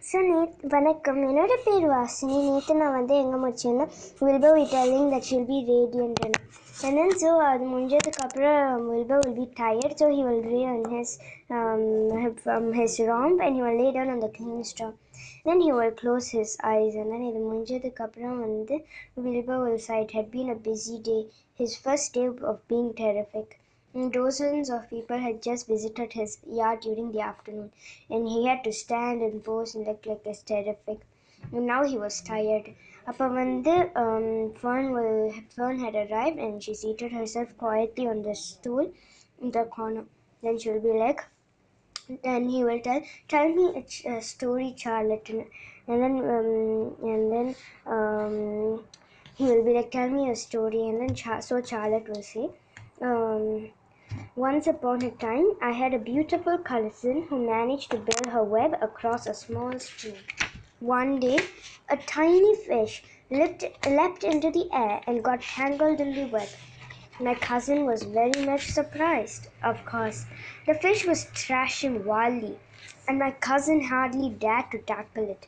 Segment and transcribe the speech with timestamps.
[0.00, 3.85] So நேத் வணக்கம் என்னோட பேர் வாசினி நேற்று நான் வந்து எங்கே முடிச்சேன்னா
[4.27, 6.37] Bilbo we telling that she'll be radiant
[6.85, 11.09] and then so அது முடிஞ்சதுக்கப்புறம் வில்போ will be tired so he will lay on his
[11.57, 11.83] um,
[12.43, 14.89] from his romp and he will lay down on the clean straw
[15.47, 18.77] then he will close his eyes and then இது முடிஞ்சதுக்கப்புறம் வந்து
[19.25, 21.21] வில்போ will say it had been a busy day
[21.61, 23.49] his first day of being terrific
[24.12, 27.72] Dozens of people had just visited his yard during the afternoon,
[28.10, 31.00] and he had to stand and pose and look like a terrific.
[31.50, 32.66] And now he was tired.
[33.10, 34.26] அப்போ வந்து um,
[34.60, 38.86] Fern, will, Fern had arrived and she seated herself quietly on the stool
[39.42, 40.04] in the corner.
[40.42, 41.22] Then she will be like,
[42.32, 45.28] and he will tell, tell me a, ch- a story, Charlotte.
[45.30, 45.46] And,
[45.88, 47.48] and then, um, and then
[47.96, 48.84] um,
[49.38, 50.82] he will be like, tell me a story.
[50.88, 52.46] And then, Char- so Charlotte will say,
[53.00, 53.70] um,
[54.36, 58.76] once upon a time, I had a beautiful cousin who managed to build her web
[58.80, 60.18] across a small stream.
[60.80, 61.38] One day,
[61.88, 66.48] a tiny fish leapt, leapt into the air and got tangled in the web.
[67.20, 70.26] My cousin was very much surprised, of course.
[70.66, 72.58] The fish was thrashing wildly,
[73.08, 75.46] and my cousin hardly dared to tackle it.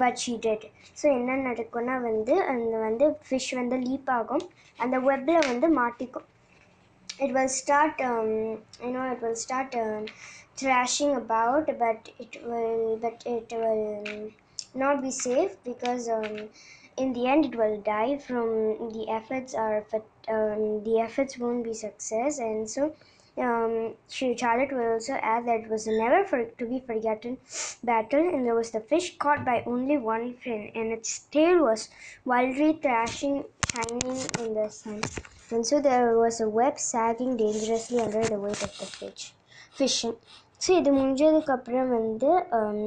[0.00, 0.64] But she dead
[0.98, 4.44] so என்ன நடக்கும்னா வந்து அந்த வந்து fish வந்து leaf ஆகும்
[4.78, 6.26] அந்த வெப்பில் வந்து மாட்டிக்கும்
[7.19, 8.29] it will start um,
[8.81, 10.05] you know it will start um,
[10.57, 14.31] thrashing about but it will but it will
[14.73, 16.49] not be safe because um,
[16.97, 18.47] in the end it will die from
[18.93, 19.85] the efforts are
[20.27, 22.39] um, the efforts won't be success.
[22.39, 22.95] And so
[23.37, 27.37] um, Charlotte will also add that it was never for, to be forgotten
[27.83, 31.89] battle, and there was the fish caught by only one fin, and its tail was
[32.23, 35.00] wildly thrashing, shining in the sun.
[35.50, 39.24] And so there was a web sagging dangerously under the weight of the fish.
[39.80, 40.16] Fishing.
[40.64, 42.80] So இது முடிஞ்சதுக்கப்புறம் வந்து um,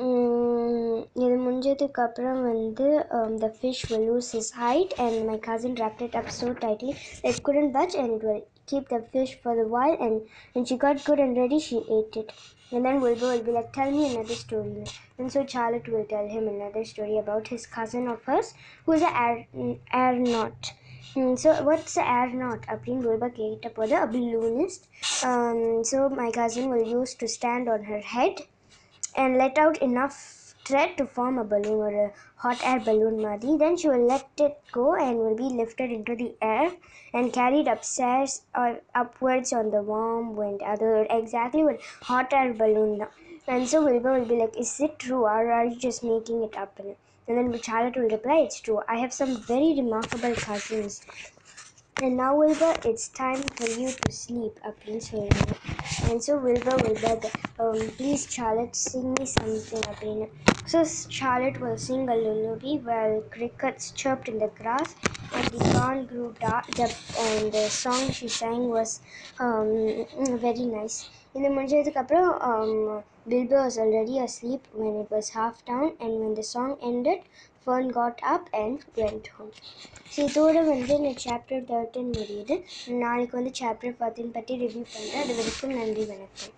[0.00, 6.02] mm, இது முடிஞ்சதுக்கப்புறம் வந்து um, the fish will lose his height and my cousin wrapped
[6.08, 9.54] it up so tightly that it couldn't budge and it will keep the fish for
[9.60, 10.22] a while and
[10.52, 12.32] when she got good and ready she ate it
[12.70, 14.84] and then Wilbur will be like tell me another story
[15.18, 19.02] and so Charlotte will tell him another story about his cousin of hers who is
[19.02, 19.46] an air,
[19.92, 20.72] aeronaut
[21.16, 24.82] Mm, so what's the aeronaut அப்படின்னு Wilbur கேட்ட போது a balloonist
[25.28, 28.34] um, so my cousin will use to stand on her head
[29.22, 30.16] and let out enough
[30.69, 34.27] thread to form a balloon or a hot air balloon Madhi, Then she will let
[34.37, 36.71] it go and will be lifted into the air
[37.13, 40.61] and carried upstairs or upwards on the warm wind.
[40.61, 43.07] Other exactly what hot air balloon.
[43.47, 46.55] And so Wilbur will be like, is it true or are you just making it
[46.55, 46.79] up?
[46.79, 46.95] And
[47.27, 48.81] then Charlotte will reply, it's true.
[48.87, 51.01] I have some very remarkable cousins
[52.01, 55.53] and now, Wilbur, it's time for you to sleep, appeals Helena.
[56.05, 56.95] And so Wilbur will
[57.59, 60.29] um, please, Charlotte, sing me something, Apina.
[60.65, 64.95] So Charlotte will sing a lullaby while crickets chirped in the grass
[65.31, 68.91] and the band grew uh, dark and the song she sang was
[69.39, 69.69] um,
[70.39, 70.97] very nice.
[71.37, 72.29] இது முடிஞ்சதுக்கப்புறம்
[73.31, 77.25] Bilbo was already asleep when it was half down and when the song ended
[77.63, 79.51] Fern got up and went home
[80.13, 82.55] so இதோடு வந்து இந்த chapter thirteen முடியுது.
[83.03, 86.55] நாளைக்கு வந்து chapter ஃபார்ட்டின் பற்றி review பண்ணுறேன் அது வரைக்கும் நன்றி வணக்கம்.